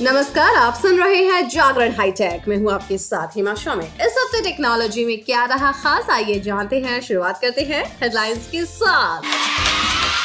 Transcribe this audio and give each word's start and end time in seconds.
नमस्कार, 0.00 0.54
आप 0.54 0.74
सुन 0.74 0.98
रहे 0.98 1.24
हैं 1.24 1.48
जागरण 1.48 1.92
हाईटेक 1.92 2.48
मैं 2.48 2.56
हूँ 2.56 2.72
आपके 2.72 2.98
साथ 2.98 3.28
हिमा 3.36 3.54
में 3.74 3.86
इस 3.86 4.14
हफ़्ते 4.18 4.40
टेक्नोलॉजी 4.40 5.04
में 5.04 5.24
क्या 5.24 5.44
रहा 5.44 5.72
खास, 5.72 6.10
आइए 6.10 6.40
जानते 6.40 6.80
हैं। 6.80 7.00
शुरुआत 7.00 7.40
करते 7.40 7.60
हैं 7.60 7.98
हेडलाइंस 8.02 8.48
के 8.50 8.64
साथ। 8.64 9.22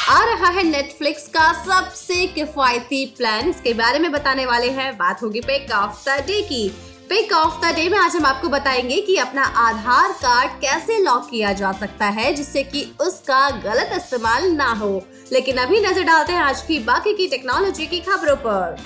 आ 0.08 0.24
रहा 0.24 0.48
है 0.48 0.62
नेटफ्लिक्स 0.62 1.28
का 1.28 1.52
सबसे 1.52 2.26
किफायती 2.26 3.06
प्लान 3.06 3.48
इसके 3.48 3.74
बारे 3.74 3.98
में 3.98 4.12
बताने 4.12 4.46
वाले 4.46 4.70
हैं। 4.70 4.96
बात 4.96 5.22
होगी 5.22 5.40
पे 5.40 5.58
द 5.58 6.08
डे 6.08 6.42
की। 6.42 6.72
पिक 7.08 7.32
ऑफ़ 7.32 7.54
द 7.60 7.74
डे 7.74 7.88
में 7.88 7.98
आज 7.98 8.16
हम 8.16 8.26
आपको 8.26 8.48
बताएँगे 8.48 9.00
कि 9.00 9.16
अपना 9.16 9.42
आधार 9.42 10.12
कार्ड 10.12 10.50
कैसे 10.50 10.98
लॉक 10.98 11.28
किया 11.30 11.52
जा 11.52 11.72
सकता 11.72 12.06
है 12.06 12.32
जिससे 12.34 12.62
कि 12.62 12.92
उसका 13.00 13.50
गलत 13.50 13.90
इस्तेमाल 13.96 14.50
ना 14.52 14.72
हो। 14.72 15.02
लेकिन 15.32 15.56
अभी 15.56 15.80
नज़र 15.80 16.02
डालते 16.02 16.32
हैं 16.32 16.40
आज 16.40 16.62
की 16.62 16.78
बाकी 16.78 17.14
की 17.14 17.26
टेक्नोलॉजी 17.26 17.86
की 17.86 18.00
खबरों 18.00 18.36
पर। 18.36 18.76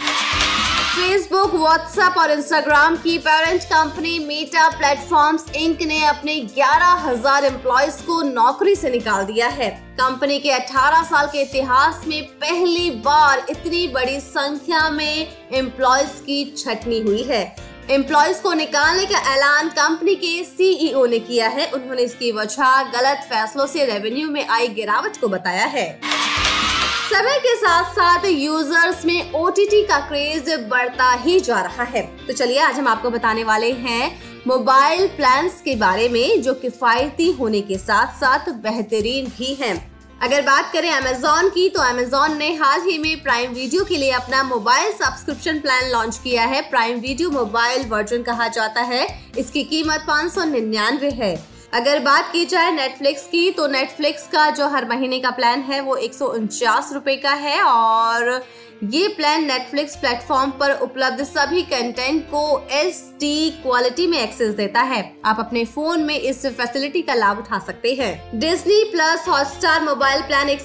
फेसबुक 0.97 1.55
व्हाट्सएप 1.55 2.19
और 2.19 2.30
इंस्टाग्राम 2.30 2.97
की 2.97 3.19
parent 3.19 3.65
company 3.65 4.19
Meta 4.19 4.69
Platforms 4.69 5.45
Inc 5.57 5.83
ने 5.83 6.05
अपने 6.05 6.41
11,000 6.57 7.45
एम्प्लॉयज़ 7.45 8.02
को 8.02 8.23
नौकरी 8.23 8.77
से 8.77 8.91
निकाल 8.91 9.24
दिया 9.24 9.48
है। 9.48 9.71
कंपनी 10.01 10.38
के 10.38 10.51
18 10.51 11.02
साल 11.02 11.27
के 11.27 11.43
इतिहास 11.43 12.02
में 12.07 12.23
पहली 12.41 12.91
बार 12.91 13.46
इतनी 13.51 13.87
बड़ी 13.88 14.21
संख्या 14.21 14.88
में 14.91 15.29
एम्प्लॉयज़ 15.52 16.23
की 16.23 16.45
छटनी 16.59 17.01
हुई 17.01 17.23
है। 17.23 17.66
एम्प्लॉयज़ 17.90 18.40
को 18.42 18.52
निकालने 18.52 19.04
का 19.06 19.18
ऐलान 19.34 19.68
कंपनी 19.68 20.14
के 20.14 20.45
सीईओ 20.45 21.04
ने 21.06 21.18
किया 21.18 21.48
है। 21.48 21.70
उन्होंने 21.70 22.02
इसकी 22.02 22.32
वजह 22.32 22.82
गलत 22.82 23.18
फैसलों 23.24 23.66
से 23.66 23.84
रेवेन्यू 23.84 24.30
में 24.30 24.48
आई 24.48 24.68
गिरावट 24.68 25.20
को 25.20 25.28
बताया 25.28 25.66
है। 25.66 26.00
समय 27.10 27.38
के 27.38 27.54
साथ 27.56 27.92
साथ 27.92 28.24
यूज़र्स 28.24 29.04
में 29.04 29.32
ओटीटी 29.32 29.82
का 29.82 29.98
क्रेज 29.98 30.51
बढ़ता 30.70 31.12
ही 31.12 31.40
जा 31.40 31.60
रहा 31.60 31.84
है। 31.84 32.02
तो 32.26 32.32
चलिए, 32.32 32.59
आज 32.59 32.74
हम 32.74 32.88
आपको 32.88 33.10
बताने 33.10 33.45
वाले 33.45 33.73
हैं 33.73 34.18
मोबाइल 34.46 35.06
प्लान्स 35.06 35.60
के 35.60 35.76
बारे 35.76 36.09
में, 36.09 36.43
जो 36.43 36.54
किफायती 36.54 37.30
होने 37.32 37.60
के 37.60 37.78
साथ 37.78 38.21
साथ 38.21 38.52
बेहतरीन 38.52 39.26
भी 39.38 39.54
हैं। 39.54 39.96
अगर 40.22 40.42
बात 40.42 40.70
करें 40.72 40.90
अमेजोन 40.90 41.48
की 41.48 41.68
तो 41.68 41.80
अमेजोन 41.80 42.36
ने 42.36 42.48
हाल 42.56 42.82
ही 42.82 42.96
में 42.98 43.22
प्राइम 43.22 43.52
वीडियो 43.52 43.84
के 43.84 43.96
लिए 43.96 44.10
अपना 44.10 44.42
मोबाइल 44.42 44.92
सब्सक्रिप्शन 44.92 45.59
प्लान 45.59 45.90
लॉन्च 45.90 46.18
किया 46.18 46.45
है। 46.45 46.60
प्राइम 46.70 47.00
वीडियो 47.00 47.30
मोबाइल 47.30 47.84
वर्जन 47.88 48.22
कहा 48.22 48.48
जाता 48.48 48.82
है। 48.82 49.06
इसकी 49.38 49.64
कीमत 49.64 50.04
पाँच 50.09 50.32
सौ 50.32 50.44
निन्यानवे 50.44 51.10
है। 51.10 51.34
अगर 51.74 51.98
बात 51.98 52.30
की 52.32 52.44
जाए 52.44 52.70
नेटफ्लिक्स 52.70 53.26
की 53.26 53.50
तो 53.50 53.66
नेटफ्लिक्स 53.66 54.26
का 54.26 54.48
जो 54.50 54.68
हर 54.68 54.88
महीने 54.88 55.18
का 55.20 55.30
प्लान 55.30 55.60
है, 55.60 55.80
वो 55.80 55.96
एक 55.96 56.14
सौ 56.14 56.32
का 57.06 57.32
है 57.34 57.60
और 57.62 58.44
ये 58.85 59.09
प्लान 59.09 59.45
नेटफ्लिक्स 59.45 59.95
प्लेटफॉर्म 59.96 60.51
पर 60.51 60.73
उपलब्ध 60.73 61.23
सभी 61.24 61.63
कंटेंट 61.63 62.24
को 62.24 62.66
एस 62.71 63.13
डी 63.21 63.51
क्वालिटी 63.51 64.06
में 64.06 64.19
एक्सेस 64.19 64.55
देता 64.55 64.81
है। 64.81 65.16
आप 65.25 65.37
अपने 65.41 65.65
फ़ोन 65.65 66.00
में 66.00 66.15
इस 66.15 66.47
फैसिलिटी 66.47 67.03
का 67.03 67.15
लाभ 67.15 67.38
उठा 67.38 67.59
सकते 67.59 67.94
हैं। 67.94 68.38
Disney 68.41 68.84
plus 68.84 69.28
Hotstar 69.28 69.83
mobile 69.83 70.22
plan 70.22 70.49
एक 70.49 70.62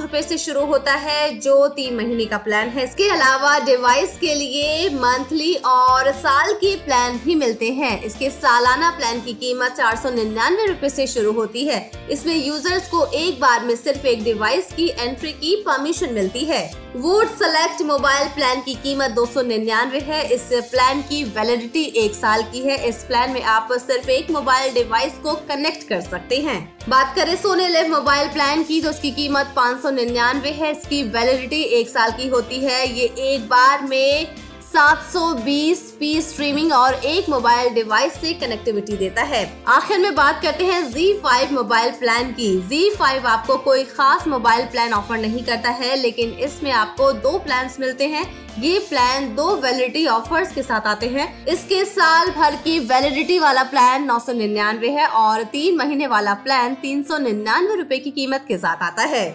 रूपए 0.00 0.22
से 0.22 0.38
शुरू 0.38 0.64
होता 0.66 0.92
है, 0.92 1.38
जो 1.38 1.68
तीन 1.68 1.96
महीने 1.96 2.24
का 2.24 2.38
प्लान 2.38 2.68
है। 2.68 2.84
इसके 2.84 3.08
अलावा 3.08 3.58
डिवाइस 3.58 4.18
के 4.18 4.34
लिए 4.34 4.88
मंथली 4.88 5.54
और 5.54 6.12
साल 6.12 6.52
के 6.52 6.74
प्लान 6.76 7.18
भी 7.18 7.34
मिलते 7.34 7.70
हैं। 7.70 8.02
इसके 8.02 8.30
सालाना 8.30 8.90
प्लान 8.90 9.20
की 9.20 9.32
कीमत 9.32 9.72
चार 9.72 9.96
सौ 9.96 10.10
निन्यानवे 10.10 10.66
रूपए 10.66 10.86
ऐसी 10.86 11.06
शुरू 11.06 11.32
होती 11.32 11.64
है। 11.64 11.90
इसमें 12.10 12.46
यूज़र्स 12.46 12.88
को 12.88 13.06
एक 13.06 13.40
बार 13.40 13.64
में 13.64 13.76
सिर्फ़ 13.76 14.06
एक 14.06 14.24
डिवाइस 14.24 14.72
की 14.72 14.88
एंट्री 14.88 15.32
की 15.32 15.56
परमिशन 15.56 16.14
मिलती 16.14 16.44
है। 16.44 16.81
वुड 16.94 17.28
सेलेक्ट 17.28 17.80
मोबाइल 17.82 18.28
प्लान 18.28 18.60
की 18.60 18.72
कीमत 18.74 19.10
दो 19.10 19.24
सौ 19.26 19.42
निन्यानवे 19.42 19.98
है। 19.98 20.22
इस 20.26 20.42
प्लान 20.70 21.00
की 21.02 21.22
वैलिडिटी 21.26 21.84
एक 21.96 22.14
साल 22.14 22.42
की 22.42 22.60
है। 22.60 22.76
इस 22.88 22.96
प्लान 23.04 23.30
में 23.30 23.42
आप 23.42 23.68
सिर्फ़ 23.72 24.10
एक 24.10 24.30
मोबाइल 24.30 24.74
डिवाइस 24.74 25.12
को 25.22 25.34
कनेक्ट 25.48 25.88
कर 25.88 26.00
सकते 26.00 26.36
हैं। 26.38 26.58
बात 26.88 27.14
करें 27.16 27.34
सोने 27.36 27.68
लिव 27.68 27.88
मोबाइल 27.90 28.28
प्लान 28.28 28.62
की 28.62 28.80
तो 28.82 28.90
उसकी 28.90 29.10
कीमत 29.10 29.52
पाँच 29.56 29.82
सौ 29.82 29.90
निन्यानवे 29.90 30.50
है। 30.50 30.70
इसकी 30.72 31.02
वैलिडिटी 31.10 31.62
एक 31.78 31.88
साल 31.88 32.12
की 32.12 32.28
होती 32.28 32.60
है। 32.64 32.86
ये 32.90 33.06
एक 33.26 33.48
बार 33.48 33.82
में 33.82 34.26
720 34.72 35.80
पी 35.98 36.20
स्ट्रीमिंग 36.22 36.72
और 36.72 36.94
एक 36.94 37.28
मोबाइल 37.28 37.72
डिवाइस 37.74 38.12
से 38.12 38.32
कनेक्टिविटी 38.34 38.96
देता 38.96 39.22
है। 39.22 39.42
आखिर 39.68 39.98
में 39.98 40.14
बात 40.14 40.40
करते 40.42 40.64
हैं 40.64 40.80
Z5 40.92 41.52
मोबाइल 41.52 41.90
प्लान 41.90 42.32
की। 42.32 42.48
Z5 42.68 43.26
आपको 43.26 43.56
कोई 43.56 43.84
खास 43.84 44.26
मोबाइल 44.26 44.64
प्लान 44.66 44.92
ऑफ़र 44.92 45.18
नहीं 45.18 45.42
करता 45.44 45.70
है, 45.70 45.96
लेकिन 45.96 46.30
इसमें 46.38 46.70
आपको 46.72 47.12
दो 47.12 47.38
प्लान 47.38 47.70
मिलते 47.80 48.06
हैं। 48.06 48.24
ये 48.58 48.78
प्लान 48.88 49.34
दो 49.34 49.54
वैलिडिटी 49.56 50.06
ऑफर्स 50.06 50.52
के 50.52 50.62
साथ 50.62 50.86
आते 50.86 51.08
हैं। 51.08 51.46
इसके 51.46 51.84
साल 51.84 52.30
भर 52.30 52.56
की 52.56 52.78
वैलिडिटी 52.78 53.38
वाला 53.38 53.62
प्लान 53.64 54.04
नौ 54.04 54.18
सौ 54.18 54.32
निन्यानवे 54.32 54.90
है 54.90 55.06
और 55.06 55.42
तीन 55.52 55.76
महीने 55.76 56.06
वाला 56.06 56.34
प्लान 56.44 56.74
तीन 56.74 57.02
सौ 57.02 57.18
निन्यानवे 57.18 57.76
रूपए 57.76 57.98
की 57.98 58.10
कीमत 58.10 58.44
के 58.48 58.58
साथ 58.58 58.82
आता 58.82 59.02
है। 59.04 59.34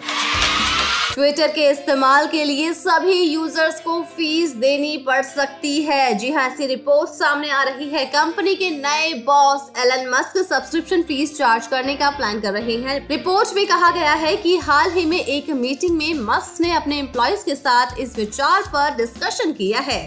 ट्विटर 1.14 1.48
के 1.48 1.68
इस्तेमाल 1.70 2.26
के 2.26 2.42
लिए 2.44 2.72
सभी 2.72 3.20
यूज़र्स 3.22 3.80
को 3.80 4.00
फ़ीस 4.16 4.50
देनी 4.56 4.96
पड़ 4.96 5.22
सकती 5.22 5.80
है। 5.82 6.14
जी 6.14 6.30
हाँ 6.30 6.46
ऐसी 6.48 6.66
रिपोर्ट 6.66 7.10
सामने 7.10 7.50
आ 7.50 7.62
रही 7.62 7.88
है। 7.88 8.04
कंपनी 8.06 8.54
के 8.54 8.70
नए 8.70 9.12
boss 9.26 9.70
Elon 9.78 10.08
Musk 10.10 10.36
subscription 10.38 11.02
fees 11.02 11.36
charge 11.38 11.66
करने 11.66 11.94
का 11.94 12.10
प्लान 12.10 12.40
कर 12.40 12.52
रहे 12.52 12.76
हैं। 12.76 12.98
रिपोर्ट 13.08 13.54
में 13.56 13.66
कहा 13.66 13.90
गया 13.90 14.12
है 14.14 14.36
कि 14.36 14.56
हाल 14.58 14.90
ही 14.90 15.04
में 15.04 15.18
एक 15.18 15.50
मीटिंग 15.50 15.96
में 15.98 16.14
मस्क 16.24 16.60
ने 16.60 16.72
अपने 16.72 16.98
एम्प्लॉयज़ 16.98 17.44
के 17.44 17.54
साथ 17.54 17.98
इस 18.00 18.16
विचार 18.16 18.62
पर 18.66 18.94
डिस्कशन 18.96 19.52
किया 19.52 19.80
है। 19.80 20.02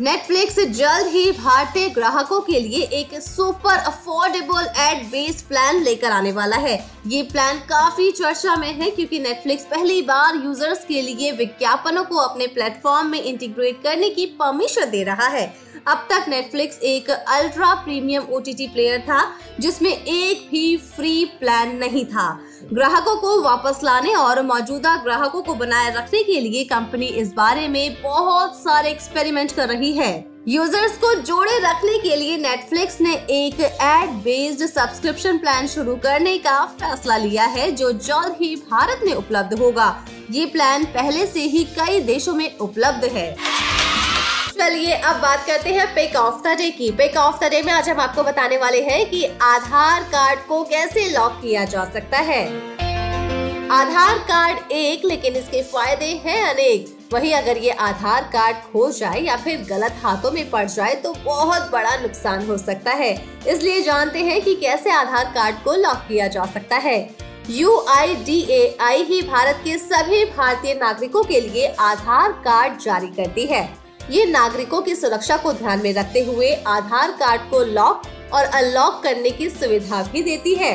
नेटफ्लिक्स 0.00 0.58
जल्द 0.68 1.06
ही 1.06 1.30
भारतीय 1.32 1.88
ग्राहकों 1.88 2.40
के 2.40 2.60
लिए 2.60 2.82
एक 2.92 3.12
super 3.22 3.76
affordable 3.78 4.66
ad 4.80 5.04
based 5.06 5.46
plan 5.48 5.82
लेकर 5.82 6.10
आने 6.10 6.32
वाला 6.32 6.56
है। 6.56 6.74
ये 7.06 7.22
प्लान 7.22 7.58
काफ़ी 7.68 8.10
चर्चा 8.12 8.56
में 8.56 8.72
है 8.72 8.90
क्योंकि 8.90 9.18
नेटफ्लिक्स 9.18 9.64
पहली 9.64 10.00
बार 10.02 10.40
यूज़र्स 10.44 10.84
के 10.84 11.02
लिए 11.02 11.30
विज्ञापनों 11.32 12.04
को 12.04 12.16
अपने 12.18 12.46
प्लेटफॉर्म 12.46 13.10
में 13.10 13.22
इंटीग्रेट 13.22 13.82
करने 13.82 14.08
की 14.10 14.26
परमिशन 14.40 14.90
दे 14.90 15.02
रहा 15.04 15.26
है। 15.28 15.46
अब 15.86 16.06
तक 16.10 16.28
नेटफ्लिक्स 16.28 16.78
एक 16.82 17.10
अल्ट्रा 17.10 17.72
प्रीमियम 17.74 18.26
ओटीटी 18.32 18.66
प्लेयर 18.66 19.00
था, 19.00 19.20
जिसमें 19.60 19.90
एक 19.90 20.46
भी 20.50 20.76
फ्री 20.76 21.24
प्लान 21.40 21.76
नहीं 21.76 22.04
था। 22.04 22.28
ग्राहकों 22.72 23.16
को 23.16 23.40
वापस 23.42 23.80
लाने 23.84 24.14
और 24.14 24.42
मौजूदा 24.42 24.96
ग्राहकों 24.96 25.42
को 25.42 25.54
बनाए 25.54 25.94
रखने 25.96 26.22
के 26.22 26.40
लिए 26.40 26.64
कंपनी 26.64 27.06
इस 27.06 27.32
बारे 27.32 27.66
में 27.68 28.02
बहुत 28.02 28.56
सारे 28.56 28.90
एक्सपेरिमेंट 28.90 29.52
कर 29.52 29.68
रही 29.68 29.92
है। 29.92 30.12
यूज़र्स 30.48 30.96
को 30.98 31.14
जोड़े 31.22 31.58
रखने 31.58 31.98
के 31.98 32.16
लिए 32.16 32.36
नेटफ्लिक्स 32.36 33.00
ने 33.00 33.14
एक 33.14 33.60
एड 33.60 34.10
बेस्ड 34.24 34.66
सब्सक्रिप्शन 34.66 35.38
प्लान 35.38 35.66
शुरू 35.66 35.94
करने 35.96 36.36
का 36.38 36.64
फैसला 36.80 37.16
लिया 37.16 37.44
है, 37.44 37.70
जो 37.70 37.92
जल्द 37.92 38.36
ही 38.40 38.54
भारत 38.70 39.00
में 39.04 39.14
उपलब्ध 39.14 39.58
होगा। 39.58 39.94
ये 40.30 40.46
प्लान 40.46 40.84
पहले 40.84 41.26
से 41.26 41.40
ही 41.40 41.64
कई 41.78 42.00
देशों 42.02 42.34
में 42.34 42.56
उपलब्ध 42.58 43.04
है। 43.06 43.36
चलिए 44.54 44.92
अब 44.94 45.16
बात 45.20 45.46
करते 45.46 45.70
हैं 45.70 45.86
पिक 45.94 46.16
ऑफ़ 46.16 46.42
द 46.42 46.56
डे 46.58 46.70
की। 46.70 46.90
पिक 46.90 47.16
ऑफ़ 47.16 47.38
द 47.38 47.48
डे 47.50 47.62
में 47.62 47.72
आज 47.72 47.88
हम 47.88 48.00
आपको 48.00 48.22
बताने 48.22 48.56
वाले 48.56 48.82
हैं 48.82 49.08
कि 49.10 49.24
आधार 49.42 50.02
कार्ड 50.04 50.40
को 50.40 50.62
कैसे 50.64 51.08
लॉक 51.10 51.40
किया 51.42 51.64
जा 51.64 51.84
सकता 51.84 52.18
है। 52.18 52.44
आधार 53.72 54.18
कार्ड 54.20 54.72
एक, 54.72 55.04
लेकिन 55.04 55.36
इसके 55.36 55.62
फ़ायदे 55.62 56.12
हैं 56.24 56.42
अनेक। 56.44 57.10
वही 57.12 57.32
अगर 57.32 57.58
ये 57.58 57.70
आधार 57.70 58.30
कार्ड 58.32 58.56
खो 58.72 58.90
जाए 58.90 59.20
या 59.20 59.36
फिर 59.36 59.66
गलत 59.70 60.00
हाथों 60.02 60.32
में 60.32 60.48
पड़ 60.50 60.64
जाए 60.68 60.94
तो 60.94 61.14
बहुत 61.24 61.70
बड़ा 61.72 61.96
नुकसान 61.96 62.46
हो 62.46 62.58
सकता 62.58 62.92
है। 62.92 63.12
इसलिए 63.48 63.82
जानते 63.82 64.22
हैं 64.22 64.40
कि 64.42 64.54
कैसे 64.56 64.90
आधार 64.92 65.32
कार्ड 65.34 65.62
को 65.64 65.74
लॉक 65.76 66.04
किया 66.08 66.28
जा 66.28 66.44
सकता 66.44 66.76
है। 66.78 66.98
आई 68.80 69.02
ही 69.04 69.22
भारत 69.22 69.60
के 69.64 69.78
सभी 69.78 70.24
भारतीय 70.26 70.74
नागरिकों 70.74 71.22
के 71.24 71.40
लिए 71.40 71.74
आधार 71.82 72.32
कार्ड 72.44 72.78
जारी 72.80 73.06
करती 73.16 73.46
है। 73.46 73.83
ये 74.10 74.24
नागरिकों 74.26 74.80
की 74.82 74.94
सुरक्षा 74.94 75.36
को 75.36 75.52
ध्यान 75.52 75.80
में 75.82 75.92
रखते 75.94 76.22
हुए 76.24 76.52
आधार 76.68 77.10
कार्ड 77.10 77.42
को 77.50 77.62
लॉक 77.64 78.02
और 78.34 78.44
अनलॉक 78.44 79.02
करने 79.02 79.30
की 79.30 79.48
सुविधा 79.50 80.02
भी 80.02 80.22
देती 80.22 80.54
है। 80.54 80.72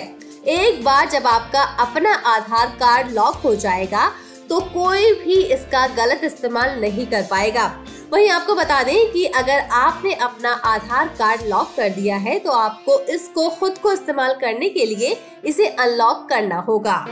एक 0.47 0.83
बार 0.83 1.09
जब 1.09 1.27
आपका 1.27 1.63
अपना 1.83 2.13
आधार 2.27 2.67
कार्ड 2.79 3.11
लॉक 3.11 3.35
हो 3.35 3.53
जाएगा 3.55 4.09
तो 4.49 4.59
कोई 4.73 5.13
भी 5.15 5.41
इसका 5.45 5.85
गलत 5.95 6.21
इस्तेमाल 6.23 6.79
नहीं 6.81 7.05
कर 7.07 7.27
पाएगा। 7.31 7.65
वहीं 8.13 8.29
आपको 8.29 8.55
बता 8.55 8.81
दें 8.83 9.11
कि 9.11 9.25
अगर 9.27 9.59
आपने 9.73 10.13
अपना 10.13 10.51
आधार 10.65 11.07
कार्ड 11.19 11.41
लॉक 11.47 11.73
कर 11.77 11.89
दिया 11.91 12.17
है 12.17 12.37
तो 12.39 12.51
आपको 12.51 12.99
इसको 13.09 13.49
खुद 13.49 13.77
को 13.77 13.91
इस्तेमाल 13.93 14.33
करने 14.41 14.69
के 14.69 14.85
लिए 14.85 15.17
इसे 15.45 15.67
अनलॉक 15.67 16.27
करना 16.29 16.59
होगा। 16.59 17.05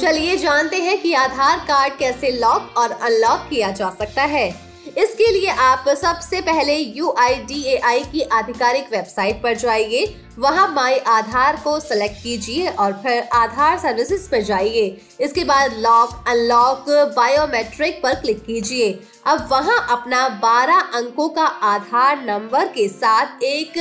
चलिए 0.00 0.36
जानते 0.36 0.76
हैं 0.76 0.96
कि 1.02 1.12
आधार 1.14 1.58
कार्ड 1.58 1.96
कैसे 1.98 2.30
लॉक 2.30 2.74
और 2.76 2.90
अनलॉक 2.90 3.40
किया 3.50 3.70
जा 3.70 3.88
सकता 3.90 4.22
है। 4.24 4.69
इसके 4.98 5.30
लिए 5.32 5.48
आप 5.48 5.88
सबसे 5.88 6.40
पहले 6.40 6.76
UIDAI 6.94 8.06
की 8.12 8.22
आधिकारिक 8.22 8.84
वेबसाइट 8.92 9.42
पर 9.42 9.54
जाइए। 9.54 10.16
वहाँ 10.38 10.68
माई 10.74 10.98
आधार 10.98 11.56
को 11.64 11.80
सिलेक्ट 11.80 12.22
कीजिए 12.22 12.68
और 12.68 12.92
फिर 12.92 13.28
आधार 13.32 13.78
सर्विसेज़ 13.78 14.30
पर 14.30 14.42
जाइए। 14.42 15.00
इसके 15.20 15.44
बाद 15.44 15.72
लॉक 15.72 16.24
अनलॉक 16.28 16.84
बायोमेट्रिक 17.16 18.02
पर 18.02 18.14
क्लिक 18.14 18.44
कीजिए। 18.44 19.00
अब 19.26 19.48
वहाँ 19.50 19.86
अपना 19.90 20.28
12 20.28 20.80
अंकों 20.94 21.28
का 21.28 21.44
आधार 21.44 22.24
नंबर 22.24 22.66
के 22.66 22.88
साथ 22.88 23.42
एक 23.42 23.72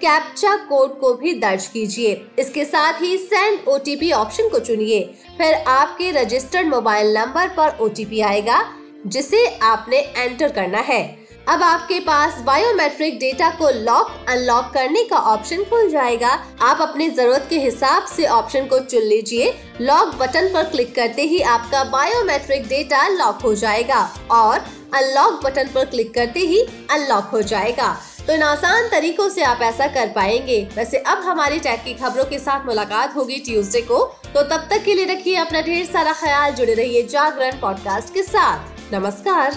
कैप्चा 0.00 0.56
कोड 0.56 0.98
को 1.00 1.14
भी 1.14 1.34
दर्ज 1.34 1.66
कीजिए। 1.66 2.26
इसके 2.38 2.64
साथ 2.64 3.00
ही 3.02 3.16
सेंड 3.18 3.68
ओटीपी 3.68 4.12
ऑप्शन 4.12 4.48
को 4.48 4.58
चुनिए। 4.58 5.00
फिर 5.38 5.54
आपके 5.54 6.10
रजिस्टर्ड 6.10 6.68
मोबाइल 6.68 7.16
नंबर 7.18 7.48
पर 7.48 7.78
ओटीपी 7.80 8.20
आएगा। 8.20 8.74
जिसे 9.08 9.46
आपने 9.62 9.98
एंटर 10.16 10.48
करना 10.48 10.78
है। 10.78 11.02
अब 11.48 11.62
आपके 11.62 11.98
पास 12.00 12.38
बायोमेट्रिक 12.38 13.18
डेटा 13.18 13.48
को 13.50 13.68
लॉक 13.70 14.10
अनलॉक 14.28 14.70
करने 14.74 15.04
का 15.04 15.16
ऑप्शन 15.16 15.62
खुल 15.64 15.88
जाएगा। 15.90 16.28
आप 16.62 16.80
अपनी 16.80 17.08
ज़रूरत 17.10 17.46
के 17.50 17.58
हिसाब 17.58 18.06
से 18.06 18.26
ऑप्शन 18.26 18.66
को 18.66 18.78
चुन 18.78 19.02
लीजिए। 19.02 19.54
लॉक 19.80 20.14
बटन 20.14 20.52
पर 20.54 20.64
क्लिक 20.64 20.94
करते 20.94 21.22
ही 21.22 21.40
आपका 21.40 21.84
बायोमेट्रिक 21.84 22.66
डेटा 22.68 23.06
लॉक 23.08 23.42
हो 23.42 23.54
जाएगा 23.54 24.02
और 24.30 24.58
अनलॉक 24.94 25.40
बटन 25.44 25.68
पर 25.68 25.84
क्लिक 25.84 26.14
करते 26.14 26.40
ही 26.40 26.60
अनलॉक 26.90 27.24
हो 27.24 27.42
जाएगा। 27.42 27.96
तो 28.26 28.32
इन 28.34 28.42
आसान 28.42 28.88
तरीकों 28.88 29.28
से 29.28 29.42
आप 29.42 29.62
ऐसा 29.62 29.86
कर 29.86 30.08
पाएँगे। 30.08 30.60
वैसे 30.76 30.98
अब 30.98 31.18
हमारी 31.18 31.58
टैग 31.58 31.84
की 31.84 31.94
खबरों 31.94 32.24
के 32.24 32.38
साथ 32.38 32.66
मुलाकात 32.66 33.16
होगी 33.16 33.36
ट्यूसडे 33.36 33.80
को। 33.80 34.04
तो 34.34 34.42
तब 34.42 34.66
तक 34.70 34.82
के 34.84 34.94
लिए 34.94 35.04
रखिए 35.04 35.36
अपना 35.36 35.60
ढेर 35.60 35.84
सारा 35.86 36.12
ख्याल, 36.12 36.52
जुड़े 36.52 36.74
रहिए 36.74 37.02
जागरण 37.02 37.60
पॉडकास्ट 37.60 38.14
के 38.14 38.22
साथ। 38.22 38.77
नमस्कार। 38.92 39.52